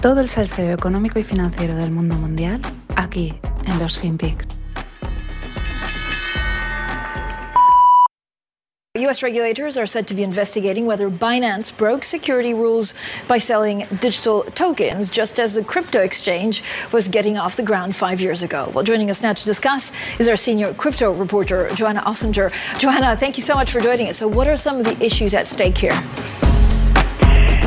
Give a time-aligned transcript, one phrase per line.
[0.00, 2.60] Todo el salseo económico y financiero del mundo mundial
[2.94, 3.34] aquí
[3.66, 4.46] en los FinPix.
[8.96, 9.22] U.S.
[9.22, 12.94] regulators are said to be investigating whether Binance broke security rules
[13.26, 16.62] by selling digital tokens, just as the crypto exchange
[16.92, 18.70] was getting off the ground five years ago.
[18.74, 22.52] Well, joining us now to discuss is our senior crypto reporter, Joanna Ossinger.
[22.78, 24.16] Joanna, thank you so much for joining us.
[24.16, 25.94] So, what are some of the issues at stake here?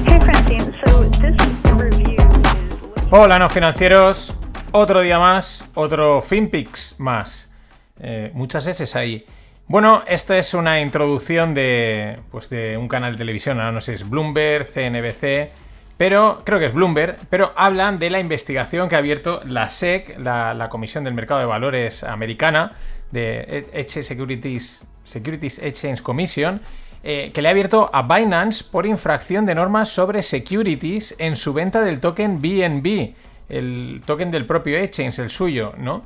[0.04, 0.74] Hey, Francine.
[0.86, 1.61] So, this review is.
[3.14, 4.34] Hola, no financieros.
[4.72, 7.52] Otro día más, otro FinPix más.
[8.00, 9.26] Eh, muchas veces ahí.
[9.68, 13.98] Bueno, esto es una introducción de, pues de un canal de televisión, ahora no sé
[13.98, 15.52] si es Bloomberg, CNBC,
[15.98, 20.18] pero creo que es Bloomberg, pero hablan de la investigación que ha abierto la SEC,
[20.18, 22.78] la, Comisión del Mercado de Valores americana,
[23.12, 26.62] de H Securities, Securities Exchange Commission,
[27.04, 31.54] eh, que le ha abierto a Binance por infracción de normas sobre securities en su
[31.54, 33.13] venta del token BNB,
[33.49, 36.04] el token del propio exchange, el suyo, ¿no?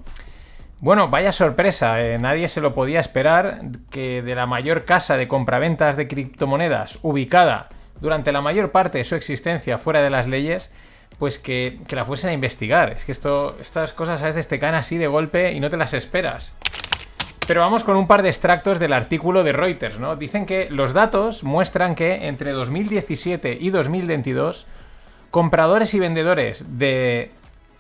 [0.79, 5.27] Bueno, vaya sorpresa, eh, nadie se lo podía esperar que de la mayor casa de
[5.27, 7.69] compraventas de criptomonedas ubicada
[8.01, 10.71] durante la mayor parte de su existencia fuera de las leyes,
[11.17, 12.91] pues que, la fuesen a investigar.
[12.91, 15.77] Es que esto, estas cosas a veces te caen así de golpe y no te
[15.77, 16.53] las esperas.
[17.47, 20.15] Pero vamos con un par de extractos del artículo de Reuters, ¿no?
[20.15, 24.65] Dicen que los datos muestran que entre 2017 y 2022
[25.29, 27.29] compradores y vendedores de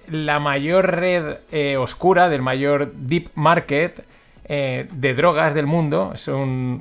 [0.07, 4.05] la mayor red eh, oscura, del mayor deep market
[4.47, 6.29] eh, de drogas del mundo, es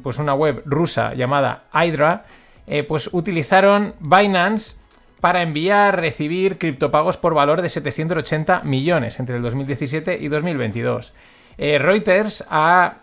[0.02, 2.27] pues una web rusa llamada Hydra,
[2.66, 4.74] eh, pues utilizaron Binance
[5.20, 11.14] para enviar, recibir criptopagos por valor de 780 millones entre el 2017 y 2022.
[11.56, 12.97] Reuters ha,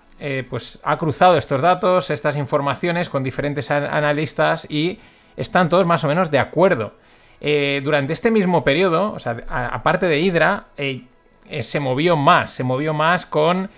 [0.50, 5.00] pues, ha cruzado estos datos, estas informaciones con diferentes analistas y
[5.38, 6.94] están todos más o menos de acuerdo.
[7.40, 11.06] Eh, durante este mismo periodo, o sea, aparte de Hydra, eh,
[11.50, 13.70] eh, se movió más, se movió más con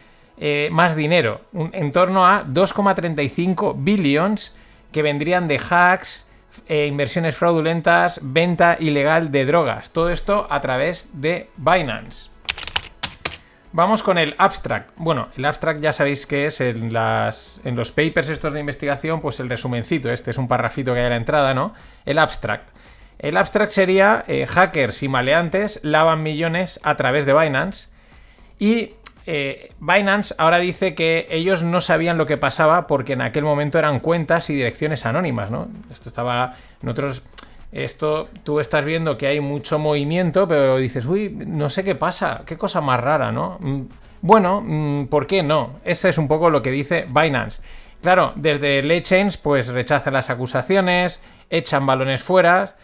[0.72, 4.54] más dinero, en torno a 2,35 billions
[4.92, 6.28] que vendrían de hacks,
[6.68, 9.92] inversiones fraudulentas, venta ilegal de drogas.
[9.92, 12.33] Todo esto a través de Binance.
[13.74, 14.92] Vamos con el abstract.
[14.98, 19.40] Bueno, el abstract ya sabéis que es en, en los papers estos de investigación, pues
[19.40, 21.74] el resumencito, este es un parrafito que hay a la entrada, ¿no?
[22.06, 22.70] El abstract.
[23.18, 27.90] El abstract sería eh, hackers y maleantes lavan millones a través de Binance
[28.60, 28.92] y
[29.26, 33.80] eh, Binance ahora dice que ellos no sabían lo que pasaba porque en aquel momento
[33.80, 35.68] eran cuentas y direcciones anónimas, ¿no?
[35.92, 37.24] Esto estaba nosotros
[37.74, 42.44] esto tú estás viendo que hay mucho movimiento, pero dices, uy, no sé qué pasa,
[42.46, 43.58] qué cosa más rara, ¿no?
[43.62, 43.82] Mm,
[44.22, 45.80] bueno, mm, ¿por qué no?
[45.84, 47.62] Ese es un poco lo que dice Binance.
[48.02, 52.76] Claro, desde el exchange pues rechazan las acusaciones, echan balones fuera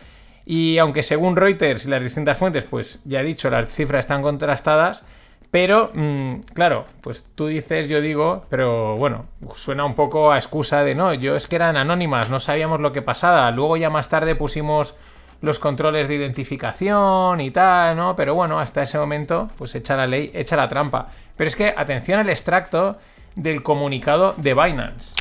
[0.46, 4.22] y aunque según Reuters y las distintas fuentes, pues ya he dicho, las cifras están
[4.22, 5.04] contrastadas,
[5.52, 10.84] pero mm, claro, pues tú dices, yo digo, pero bueno, suena un poco a excusa
[10.84, 14.10] de no, yo es que eran anónimas, no sabíamos lo que pasaba, luego ya más
[14.10, 14.96] tarde pusimos
[15.42, 18.16] los controles de identificación y tal, ¿no?
[18.16, 21.10] Pero bueno, hasta ese momento, pues echa la ley, echa la trampa.
[21.36, 22.98] Pero es que, atención al extracto
[23.36, 25.16] del comunicado de Binance.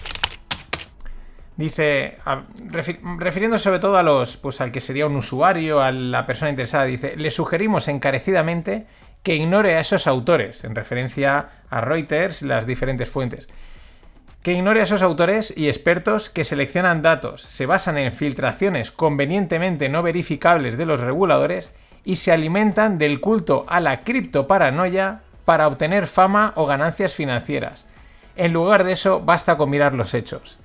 [1.56, 2.18] Dice,
[3.18, 6.84] refiriendo sobre todo a los, pues al que sería un usuario, a la persona interesada,
[6.84, 8.86] dice, le sugerimos encarecidamente
[9.22, 13.48] que ignore a esos autores, en referencia a Reuters y las diferentes fuentes.
[14.42, 19.88] Que ignore a esos autores y expertos que seleccionan datos, se basan en filtraciones convenientemente
[19.88, 21.72] no verificables de los reguladores
[22.04, 27.86] y se alimentan del culto a la criptoparanoia para obtener fama o ganancias financieras.
[28.36, 30.58] En lugar de eso, basta con mirar los hechos.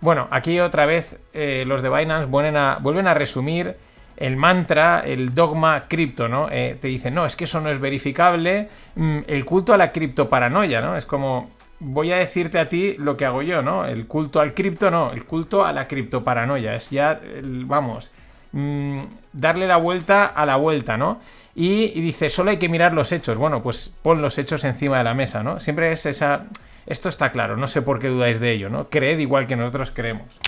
[0.00, 3.76] Bueno, aquí otra vez eh, los de Binance vuelven a, vuelven a, resumir
[4.18, 6.48] el mantra, el dogma cripto, ¿no?
[6.50, 9.92] Eh, te dicen, no, es que eso no es verificable, mm, el culto a la
[9.92, 10.96] criptoparanoia, ¿no?
[10.96, 13.84] Es como, voy a decirte a ti lo que hago yo, ¿no?
[13.84, 18.10] El culto al cripto, no, el culto a la criptoparanoia, es ya, vamos,
[18.52, 19.00] mm,
[19.32, 21.20] darle la vuelta a la vuelta, ¿no?
[21.54, 24.98] Y, y dice, solo hay que mirar los hechos, bueno, pues pon los hechos encima
[24.98, 25.60] de la mesa, ¿no?
[25.60, 26.46] Siempre es esa
[26.88, 28.88] esto está claro, no sé por qué dudáis de ello, ¿no?
[28.88, 30.40] Creed igual que nosotros creemos.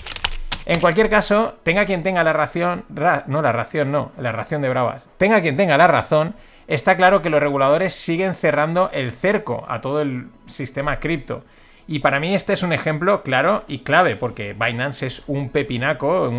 [0.65, 2.85] En cualquier caso, tenga quien tenga la ración,
[3.27, 6.35] no la ración, no, la ración de bravas, tenga quien tenga la razón,
[6.67, 11.43] está claro que los reguladores siguen cerrando el cerco a todo el sistema cripto.
[11.87, 16.31] Y para mí este es un ejemplo claro y clave, porque Binance es un pepinaco,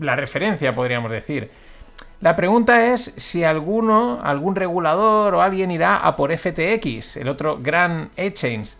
[0.00, 1.50] la referencia podríamos decir.
[2.20, 7.58] La pregunta es si alguno, algún regulador o alguien irá a por FTX, el otro
[7.60, 8.76] gran exchange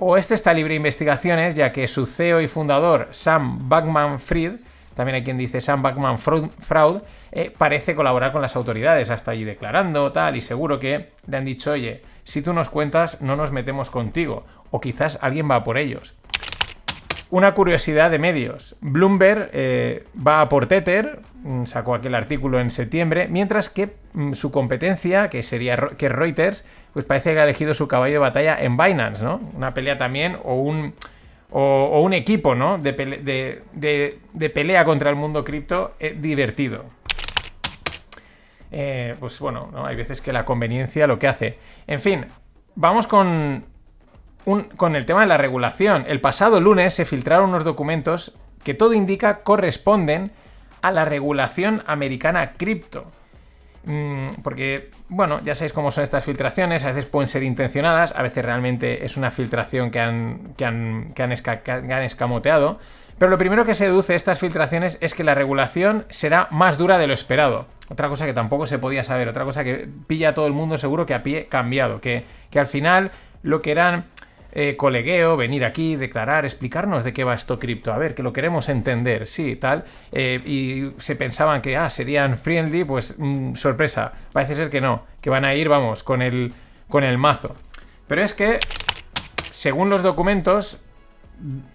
[0.00, 4.54] o este está libre de investigaciones, ya que su CEO y fundador, Sam Bankman Fried,
[4.94, 7.02] también hay quien dice Sam Backman Fraud,
[7.32, 11.44] eh, parece colaborar con las autoridades, hasta allí declarando tal, y seguro que le han
[11.44, 15.76] dicho, oye, si tú nos cuentas, no nos metemos contigo, o quizás alguien va por
[15.76, 16.14] ellos.
[17.30, 18.74] Una curiosidad de medios.
[18.80, 24.32] Bloomberg eh, va a por Tether, mm, sacó aquel artículo en septiembre, mientras que mm,
[24.32, 28.60] su competencia, que sería que Reuters, pues parece que ha elegido su caballo de batalla
[28.60, 29.40] en Binance, ¿no?
[29.54, 30.92] Una pelea también o un,
[31.52, 32.78] o, un equipo, ¿no?
[32.78, 32.92] De,
[34.52, 36.84] pelea contra el mundo cripto eh, divertido.
[38.72, 39.86] Eh, pues bueno, ¿no?
[39.86, 41.58] hay veces que la conveniencia lo que hace.
[41.86, 42.26] En fin,
[42.74, 43.64] vamos con
[44.76, 46.04] con el tema de la regulación.
[46.06, 50.32] El pasado lunes se filtraron unos documentos que todo indica corresponden
[50.82, 53.06] a la regulación americana cripto.
[53.84, 58.22] Mm, porque, bueno, ya sabéis cómo son estas filtraciones, a veces pueden ser intencionadas, a
[58.22, 62.78] veces realmente es una filtración que han, que han, que han, escamoteado.
[63.18, 66.78] Pero lo primero que se deduce de estas filtraciones es que la regulación será más
[66.78, 67.66] dura de lo esperado.
[67.88, 70.78] Otra cosa que tampoco se podía saber, otra cosa que pilla a todo el mundo
[70.78, 73.10] seguro que a pie cambiado, que, que al final
[73.42, 74.06] lo que eran
[74.52, 78.32] eh, colegueo, venir aquí, declarar, explicarnos de qué va esto cripto, a ver, que lo
[78.32, 84.12] queremos entender, sí, tal, eh, y se pensaban que, ah, serían friendly, pues mm, sorpresa,
[84.32, 86.52] parece ser que no, que van a ir, vamos, con el,
[86.88, 87.54] con el mazo.
[88.08, 88.58] Pero es que,
[89.50, 90.78] según los documentos,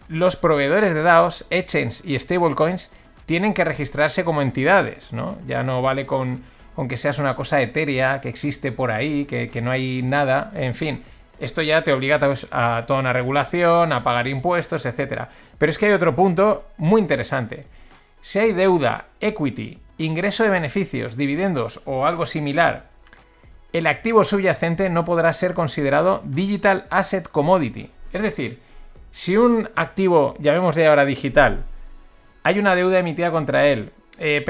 [0.10, 2.92] los proveedores de DAOs, exchange y stablecoins
[3.26, 5.38] tienen que registrarse como entidades, ¿no?
[5.48, 6.44] Ya no vale con,
[6.76, 10.52] con que seas una cosa etérea, que existe por ahí, que, que no hay nada,
[10.54, 11.04] en fin
[11.40, 12.20] esto ya te obliga
[12.52, 15.24] a toda una regulación, a pagar impuestos, etc.
[15.58, 17.66] Pero es que hay otro punto muy interesante.
[18.22, 22.88] Si hay deuda, equity, ingreso de beneficios, dividendos o algo similar,
[23.74, 27.92] el activo subyacente no podrá ser considerado digital asset commodity.
[28.14, 28.60] Es decir,
[29.12, 31.66] si un activo, llamémosle ahora digital,
[32.44, 34.44] hay una deuda emitida contra él, eh,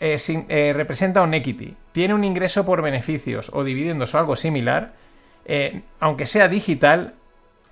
[0.00, 0.16] eh,
[0.48, 4.92] eh, representa un equity, tiene un ingreso por beneficios o dividendos o algo similar,
[5.44, 7.14] eh, aunque sea digital,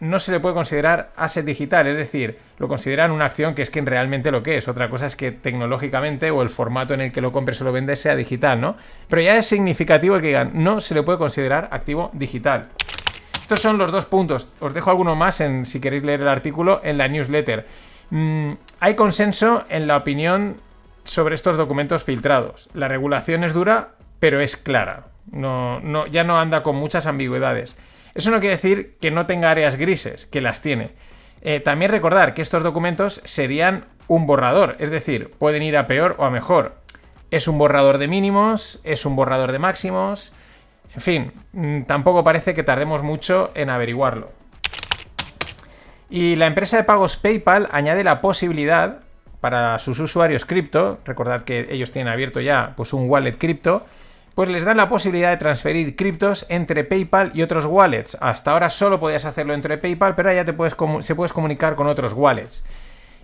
[0.00, 3.70] no se le puede considerar asset digital, es decir, lo consideran una acción que es
[3.70, 4.66] quien realmente lo que es.
[4.66, 7.72] Otra cosa es que tecnológicamente o el formato en el que lo compres o lo
[7.72, 8.76] vendes sea digital, ¿no?
[9.08, 12.68] Pero ya es significativo que digan, no se le puede considerar activo digital.
[13.40, 14.48] Estos son los dos puntos.
[14.60, 17.66] Os dejo alguno más en, si queréis leer el artículo en la newsletter.
[18.10, 20.60] Mm, hay consenso en la opinión
[21.04, 22.68] sobre estos documentos filtrados.
[22.72, 25.06] La regulación es dura, pero es clara.
[25.30, 27.76] No, no, ya no anda con muchas ambigüedades.
[28.14, 30.90] Eso no quiere decir que no tenga áreas grises, que las tiene.
[31.42, 36.16] Eh, también recordar que estos documentos serían un borrador, es decir, pueden ir a peor
[36.18, 36.74] o a mejor.
[37.30, 40.32] Es un borrador de mínimos, es un borrador de máximos.
[40.94, 44.32] En fin, mm, tampoco parece que tardemos mucho en averiguarlo.
[46.10, 49.00] Y la empresa de pagos PayPal añade la posibilidad
[49.40, 53.86] para sus usuarios cripto, recordad que ellos tienen abierto ya pues un wallet cripto,
[54.34, 58.16] pues les dan la posibilidad de transferir criptos entre PayPal y otros wallets.
[58.20, 61.74] Hasta ahora solo podías hacerlo entre PayPal, pero ahora ya te puedes se puedes comunicar
[61.74, 62.64] con otros wallets.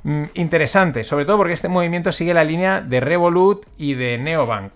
[0.02, 4.72] Mm, interesante, sobre todo porque este movimiento sigue la línea de Revolut y de Neobank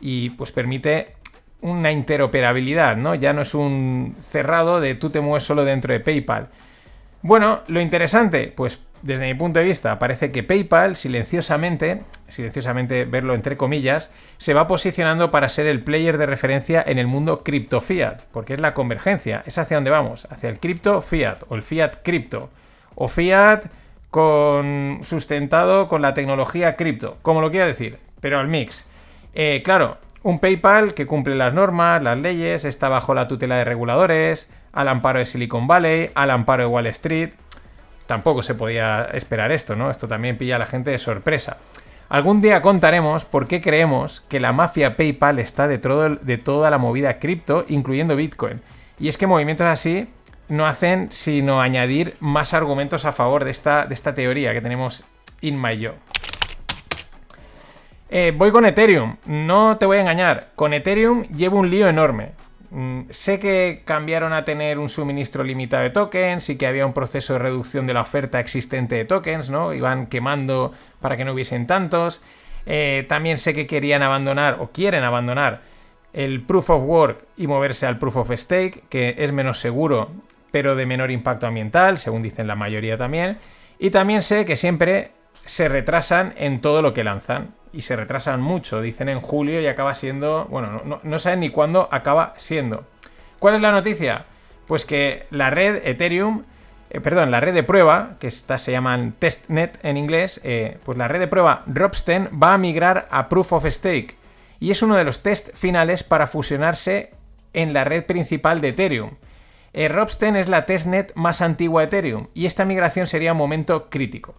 [0.00, 1.14] y pues permite
[1.62, 3.14] una interoperabilidad, ¿no?
[3.14, 6.48] Ya no es un cerrado de tú te mueves solo dentro de PayPal.
[7.22, 13.34] Bueno, lo interesante, pues desde mi punto de vista, parece que PayPal silenciosamente, silenciosamente verlo
[13.34, 17.82] entre comillas, se va posicionando para ser el player de referencia en el mundo cripto
[17.82, 21.60] fiat, porque es la convergencia, es hacia dónde vamos, hacia el cripto fiat o el
[21.60, 22.48] fiat cripto,
[22.94, 23.66] o fiat
[24.08, 28.86] con sustentado con la tecnología cripto, como lo quiera decir, pero al mix.
[29.34, 33.64] Eh, claro, un PayPal que cumple las normas, las leyes, está bajo la tutela de
[33.64, 37.34] reguladores, al amparo de Silicon Valley, al amparo de Wall Street,
[38.06, 39.90] tampoco se podía esperar esto, ¿no?
[39.90, 41.58] Esto también pilla a la gente de sorpresa.
[42.08, 46.78] Algún día contaremos por qué creemos que la mafia PayPal está detrás de toda la
[46.78, 48.60] movida cripto, incluyendo Bitcoin.
[48.98, 50.08] Y es que movimientos así
[50.48, 55.04] no hacen sino añadir más argumentos a favor de esta, de esta teoría que tenemos
[55.40, 55.94] in my yo.
[58.10, 62.32] Eh, voy con Ethereum, no te voy a engañar, con Ethereum llevo un lío enorme.
[62.74, 66.92] Mm, sé que cambiaron a tener un suministro limitado de tokens y que había un
[66.92, 69.72] proceso de reducción de la oferta existente de tokens, ¿no?
[69.72, 72.20] Iban quemando para que no hubiesen tantos.
[72.66, 75.62] Eh, también sé que querían abandonar o quieren abandonar
[76.12, 80.10] el proof of work y moverse al proof of stake, que es menos seguro,
[80.50, 83.38] pero de menor impacto ambiental, según dicen la mayoría también.
[83.78, 85.12] Y también sé que siempre
[85.44, 88.80] se retrasan en todo lo que lanzan y se retrasan mucho.
[88.80, 90.46] Dicen en julio y acaba siendo.
[90.46, 92.84] Bueno, no, saben ni cuándo acaba siendo.
[93.38, 94.26] ¿Cuál es la noticia?
[94.66, 96.44] Pues que la red Ethereum
[96.94, 100.96] eh, perdón, la red de prueba, que estas se llaman testnet en inglés, eh, pues
[100.96, 104.14] la red de prueba Ropsten va a migrar a Proof of Stake
[104.60, 107.10] y es uno de los test finales para fusionarse
[107.52, 109.16] en la red principal de Ethereum.
[109.72, 113.90] Eh, Ropsten es la testnet más antigua de Ethereum y esta migración sería un momento
[113.90, 114.36] crítico.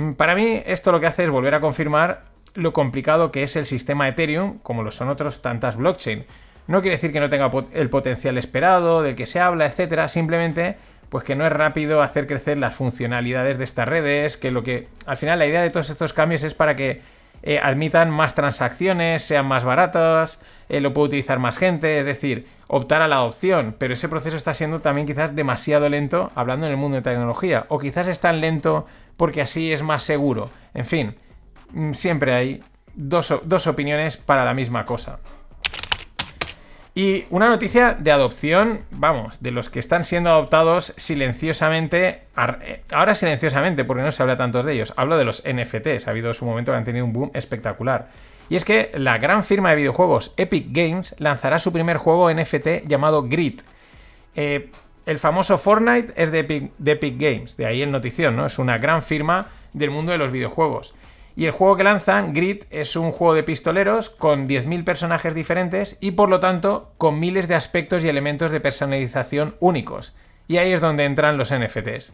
[0.00, 2.22] Mm, para mí esto lo que hace es volver a confirmar
[2.54, 6.24] lo complicado que es el sistema Ethereum, como lo son otros tantas blockchain.
[6.66, 10.76] No quiere decir que no tenga el potencial esperado, del que se habla, etcétera, simplemente
[11.10, 14.88] pues que no es rápido hacer crecer las funcionalidades de estas redes, que lo que
[15.06, 17.02] al final la idea de todos estos cambios es para que
[17.42, 20.38] eh, admitan más transacciones, sean más baratas,
[20.68, 24.36] eh, lo puede utilizar más gente, es decir, optar a la adopción, pero ese proceso
[24.36, 28.20] está siendo también quizás demasiado lento hablando en el mundo de tecnología, o quizás es
[28.20, 28.86] tan lento
[29.20, 31.14] porque así es más seguro, en fin,
[31.74, 35.18] mm, siempre hay dos opiniones para la misma cosa.
[36.94, 42.22] Y una noticia de adopción, vamos, de los que están siendo adoptados silenciosamente,
[42.62, 46.12] eh, ahora silenciosamente, porque no se habla tanto de ellos, hablo de los NFTs, ha
[46.12, 48.08] habido su momento que han tenido un boom espectacular.
[48.48, 52.86] Y es que la gran firma de videojuegos Epic Games lanzará su primer juego NFT
[52.86, 53.60] llamado Grid.
[54.34, 54.70] Eh,
[55.10, 58.46] el famoso Fortnite es de Epic, Games, de ahí el notición, ¿no?
[58.46, 60.94] Es una gran firma del mundo de los videojuegos.
[61.34, 65.96] Y el juego que lanzan, Grid, es un juego de pistoleros con 10.000 personajes diferentes
[66.00, 70.14] y por lo tanto con miles de aspectos y elementos de personalización únicos.
[70.46, 72.12] Y ahí es donde entran los NFTs.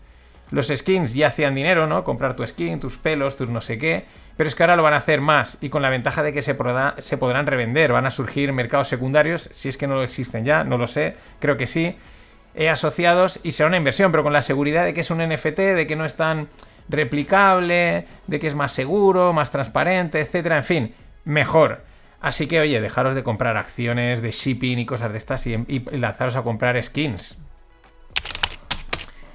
[0.51, 2.03] Los skins ya hacían dinero, ¿no?
[2.03, 4.05] Comprar tu skin, tus pelos, tus no sé qué.
[4.39, 6.41] Pero es que ahora lo van a hacer más y con la ventaja de que
[6.41, 6.57] se,
[6.99, 7.93] se podrán revender.
[7.93, 11.59] Van a surgir mercados secundarios, si es que no existen ya, no lo sé, creo
[11.59, 11.97] que sí.
[12.59, 15.59] Eh, asociados y será una inversión, pero con la seguridad de que es un NFT,
[15.59, 16.49] de que no están
[16.89, 20.95] replicable, de que es más seguro, más transparente, etcétera, en fin,
[21.27, 21.83] mejor.
[22.19, 26.37] Así que, oye, dejaros de comprar acciones de shipping y cosas de estas y, lanzaros
[26.37, 27.37] a comprar skins.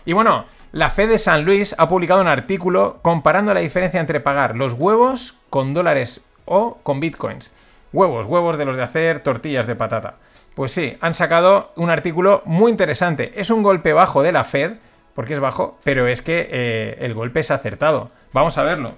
[0.04, 4.20] Y bueno, la Fed de San Luis ha publicado un artículo comparando la diferencia entre
[4.20, 7.52] pagar los huevos con dólares o con bitcoins.
[7.94, 10.16] Huevos, huevos de los de hacer tortillas de patata.
[10.56, 13.32] Pues sí, han sacado un artículo muy interesante.
[13.36, 14.74] Es un golpe bajo de la Fed
[15.14, 18.12] porque es bajo, pero es que eh, el golpe es acertado.
[18.34, 18.96] Vamos a verlo.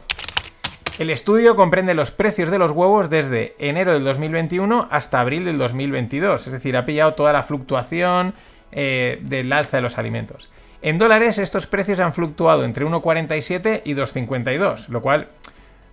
[1.00, 5.58] El estudio comprende los precios de los huevos desde enero del 2021 hasta abril del
[5.58, 8.36] 2022, es decir, ha pillado toda la fluctuación
[8.72, 10.50] eh, del alza de los alimentos.
[10.84, 15.30] En dólares estos precios han fluctuado entre 1,47 y 2,52, lo cual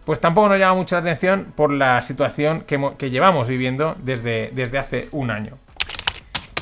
[0.04, 4.78] pues tampoco nos llama mucha atención por la situación que, que llevamos viviendo desde, desde
[4.78, 5.58] hace un año.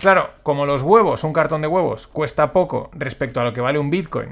[0.01, 3.79] Claro, como los huevos, un cartón de huevos, cuesta poco respecto a lo que vale
[3.79, 4.31] un Bitcoin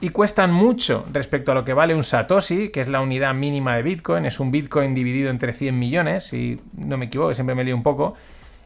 [0.00, 3.76] y, cuestan mucho respecto a lo que vale un Satoshi, que es la unidad mínima
[3.76, 7.64] de Bitcoin, es un Bitcoin dividido entre 100 millones, si no me equivoco, siempre me
[7.64, 8.14] lío un poco.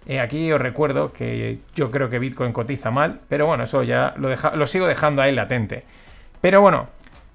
[0.06, 4.14] Eh, aquí os recuerdo que yo creo que Bitcoin cotiza mal, pero bueno, eso ya
[4.16, 5.84] lo, lo sigo dejando ahí latente.
[6.40, 6.88] Pero bueno,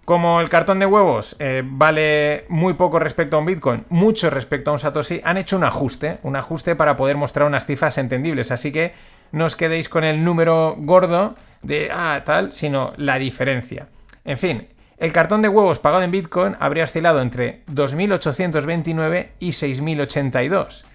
[0.10, 4.72] como el cartón de huevos eh, vale muy poco respecto a un Bitcoin, mucho respecto
[4.72, 8.50] a un Satoshi, han hecho un ajuste, un ajuste para poder mostrar unas cifras entendibles.
[8.50, 8.94] Así que
[9.32, 13.90] no os quedéis con el número gordo de, ah, tal, sino la diferencia.
[14.26, 20.86] En fin, el cartón de huevos pagado en Bitcoin habría oscilado entre 2.829 y 6.082.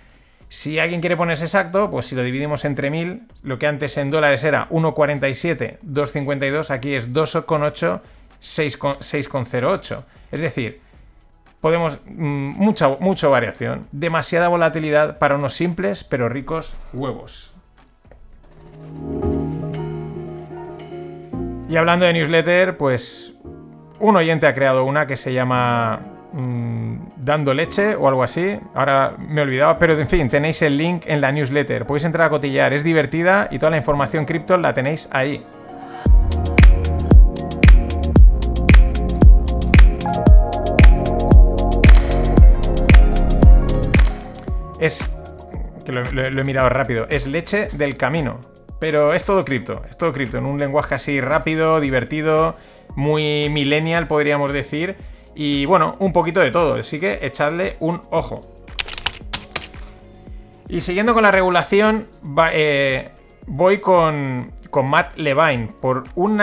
[0.48, 4.10] Si alguien quiere ponerse exacto, pues si lo dividimos entre 1000, lo que antes en
[4.10, 8.00] dólares era 1,47, 2,52, aquí es 2,8
[8.40, 10.04] 6,08.
[10.32, 10.80] Es decir,
[11.60, 12.00] podemos.
[12.06, 13.86] Mm, mucha, mucha variación.
[13.92, 17.54] Demasiada volatilidad para unos simples pero ricos huevos.
[21.68, 23.34] Y hablando de newsletter, pues
[23.98, 26.00] un oyente ha creado una que se llama
[26.32, 28.60] mm, Dando leche o algo así.
[28.74, 31.86] Ahora me he olvidado, pero en fin, tenéis el link en la newsletter.
[31.86, 35.44] Podéis entrar a cotillar, es divertida y toda la información cripto la tenéis ahí.
[44.84, 45.08] Es,
[45.84, 48.40] que lo, he mirado rápido, es leche del camino.
[48.80, 52.56] Pero es todo cripto, es todo cripto, en un lenguaje así rápido, divertido,
[52.96, 54.96] muy millennial podríamos decir.
[55.34, 58.42] Y bueno, un poquito de todo, así que echadle un ojo.
[60.68, 62.08] Y siguiendo con la regulación,
[62.52, 63.10] eh,
[63.46, 66.40] voy con, con, Matt Levine por un,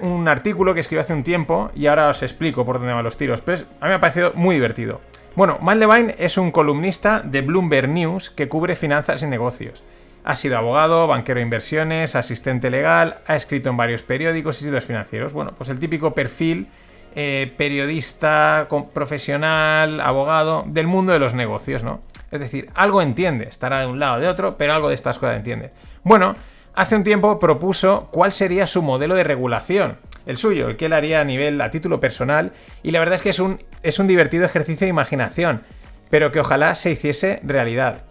[0.00, 3.16] un, artículo que escribió hace un tiempo y ahora os explico por dónde van los
[3.16, 3.40] tiros.
[3.40, 5.00] Pero a mí me ha parecido muy divertido.
[5.34, 9.84] Bueno, Matt es un columnista de Bloomberg News que cubre finanzas y negocios.
[10.24, 14.84] Ha sido abogado, banquero de inversiones, asistente legal, ha escrito en varios periódicos y sitios
[14.84, 15.32] financieros.
[15.32, 16.68] Bueno, pues el típico perfil
[17.14, 22.00] eh, periodista, profesional, abogado del mundo de los negocios, ¿no?
[22.30, 25.18] Es decir, algo entiende, estará de un lado o de otro, pero algo de estas
[25.18, 25.72] cosas entiende.
[26.04, 26.36] Bueno,
[26.74, 29.98] hace un tiempo propuso cuál sería su modelo de regulación.
[30.28, 32.52] El suyo, el que él haría a nivel, a título personal.
[32.82, 35.62] Y la verdad es que es un, es un divertido ejercicio de imaginación,
[36.10, 38.02] pero que ojalá se hiciese realidad.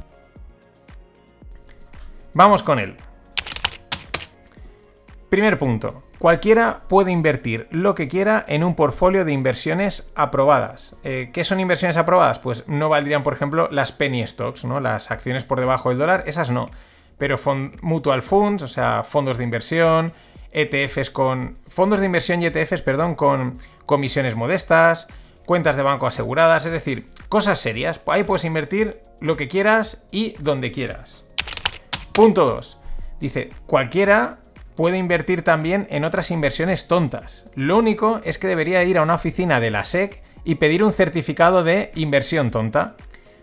[2.33, 2.97] Vamos con él.
[5.29, 6.03] Primer punto.
[6.17, 10.95] Cualquiera puede invertir lo que quiera en un portfolio de inversiones aprobadas.
[11.03, 12.39] Eh, ¿Qué son inversiones aprobadas?
[12.39, 14.79] Pues no valdrían, por ejemplo, las penny stocks, ¿no?
[14.79, 16.71] Las acciones por debajo del dólar, esas no.
[17.17, 17.37] Pero
[17.81, 20.13] mutual funds, o sea, fondos de inversión,
[20.51, 21.57] ETFs con.
[21.67, 23.53] Fondos de inversión y ETFs, perdón, con
[23.85, 25.07] comisiones modestas,
[25.45, 28.01] cuentas de banco aseguradas, es decir, cosas serias.
[28.07, 31.25] Ahí puedes invertir lo que quieras y donde quieras.
[32.13, 32.79] Punto 2.
[33.19, 34.39] Dice, cualquiera
[34.75, 37.45] puede invertir también en otras inversiones tontas.
[37.55, 40.91] Lo único es que debería ir a una oficina de la SEC y pedir un
[40.91, 42.95] certificado de inversión tonta.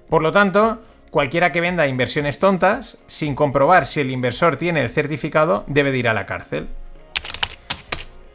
[0.09, 0.83] Por lo tanto,
[1.15, 5.99] cualquiera que venda inversiones tontas, sin comprobar si el inversor tiene el certificado, debe de
[5.99, 6.67] ir a la cárcel.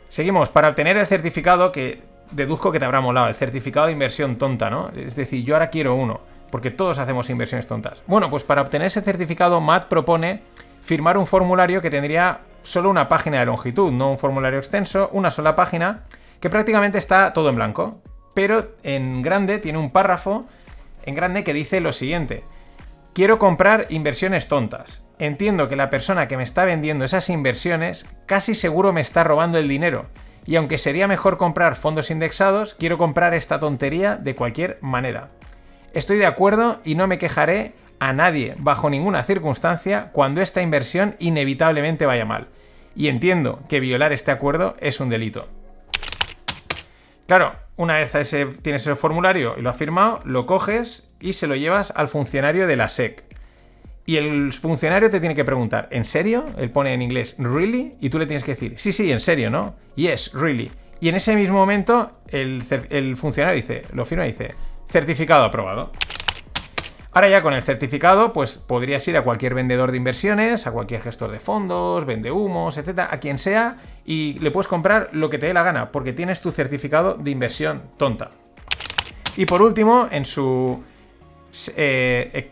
[0.07, 4.37] Seguimos, para obtener el certificado que deduzco que te habrá molado, el certificado de inversión
[4.37, 4.91] tonta, ¿no?
[4.95, 6.21] Es decir, yo ahora quiero uno,
[6.51, 8.01] porque todos hacemos inversiones tontas.
[8.07, 10.43] Bueno, pues para obtener ese certificado, Matt propone
[10.81, 15.31] firmar un formulario que tendría solo una página de longitud, no un formulario extenso, una
[15.31, 16.05] sola página,
[16.39, 18.01] que prácticamente está todo en blanco.
[18.33, 20.45] Pero en grande tiene un párrafo
[21.03, 22.45] en grande que dice lo siguiente.
[23.19, 25.03] Quiero comprar inversiones tontas.
[25.19, 29.57] Entiendo que la persona que me está vendiendo esas inversiones casi seguro me está robando
[29.57, 30.05] el dinero.
[30.45, 35.31] Y aunque sería mejor comprar fondos indexados, quiero comprar esta tontería de cualquier manera.
[35.93, 41.17] Estoy de acuerdo y no me quejaré a nadie, bajo ninguna circunstancia, cuando esta inversión
[41.19, 42.47] inevitablemente vaya mal.
[42.95, 45.49] Y entiendo que violar este acuerdo es un delito.
[47.27, 48.11] Claro, una vez
[48.61, 52.67] tienes ese formulario y lo has firmado, lo coges y se lo llevas al funcionario
[52.67, 53.23] de la SEC.
[54.05, 56.47] Y el funcionario te tiene que preguntar, ¿en serio?
[56.57, 57.95] Él pone en inglés, ¿really?
[58.01, 59.75] Y tú le tienes que decir, sí, sí, en serio, ¿no?
[59.95, 60.69] Yes, really.
[60.99, 64.53] Y en ese mismo momento, el, el funcionario dice, lo firma y dice,
[64.85, 65.93] certificado aprobado.
[67.11, 71.01] Ahora ya con el certificado, pues podrías ir a cualquier vendedor de inversiones, a cualquier
[71.01, 75.39] gestor de fondos, vende humos, etcétera, a quien sea, y le puedes comprar lo que
[75.39, 78.29] te dé la gana, porque tienes tu certificado de inversión tonta.
[79.37, 80.83] Y por último, en su
[81.75, 82.51] eh,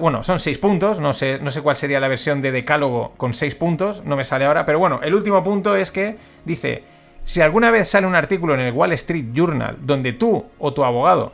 [0.00, 3.32] bueno, son seis puntos, no sé, no sé cuál sería la versión de decálogo con
[3.32, 6.82] seis puntos, no me sale ahora, pero bueno, el último punto es que dice,
[7.24, 10.82] si alguna vez sale un artículo en el Wall Street Journal donde tú o tu
[10.82, 11.32] abogado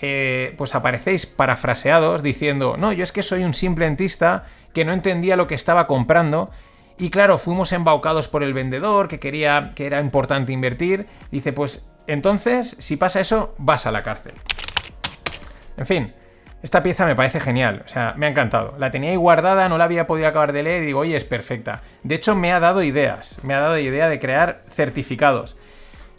[0.00, 4.92] eh, pues aparecéis parafraseados diciendo, no, yo es que soy un simple entista que no
[4.92, 6.50] entendía lo que estaba comprando.
[6.98, 11.06] Y claro, fuimos embaucados por el vendedor que quería que era importante invertir.
[11.30, 14.34] Dice, pues entonces, si pasa eso, vas a la cárcel.
[15.76, 16.12] En fin,
[16.62, 18.74] esta pieza me parece genial, o sea, me ha encantado.
[18.78, 21.24] La tenía ahí guardada, no la había podido acabar de leer y digo, oye, es
[21.24, 21.82] perfecta.
[22.02, 25.56] De hecho, me ha dado ideas, me ha dado idea de crear certificados.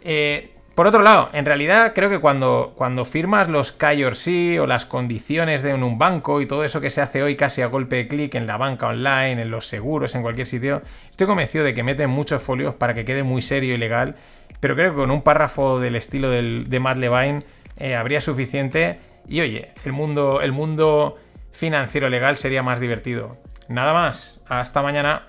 [0.02, 4.86] Eh, por otro lado, en realidad creo que cuando, cuando firmas los KYC o las
[4.86, 8.08] condiciones de un banco y todo eso que se hace hoy casi a golpe de
[8.08, 11.82] clic en la banca online, en los seguros, en cualquier sitio, estoy convencido de que
[11.82, 14.16] meten muchos folios para que quede muy serio y legal,
[14.60, 17.40] pero creo que con un párrafo del estilo de Matt Levine
[17.76, 21.18] eh, habría suficiente y oye, el mundo, el mundo
[21.52, 23.36] financiero legal sería más divertido.
[23.68, 25.28] Nada más, hasta mañana.